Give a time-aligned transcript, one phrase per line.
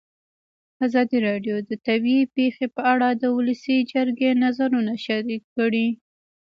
[0.85, 5.87] ازادي راډیو د طبیعي پېښې په اړه د ولسي جرګې نظرونه شریک کړي.